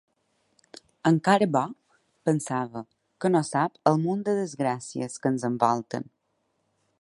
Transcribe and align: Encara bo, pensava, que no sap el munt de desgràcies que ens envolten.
Encara 1.09 1.47
bo, 1.55 1.61
pensava, 2.29 2.83
que 3.25 3.31
no 3.35 3.43
sap 3.53 3.77
el 3.93 4.01
munt 4.07 4.25
de 4.31 4.35
desgràcies 4.39 5.21
que 5.27 5.33
ens 5.35 5.47
envolten. 5.53 6.11